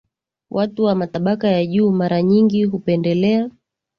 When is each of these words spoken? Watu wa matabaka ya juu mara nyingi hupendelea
Watu 0.49 0.83
wa 0.83 0.95
matabaka 0.95 1.47
ya 1.47 1.65
juu 1.65 1.91
mara 1.91 2.21
nyingi 2.21 2.63
hupendelea 2.65 3.49